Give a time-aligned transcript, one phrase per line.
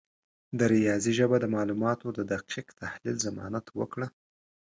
[0.57, 4.07] د ریاضي ژبه د معلوماتو د دقیق تحلیل ضمانت وکړه.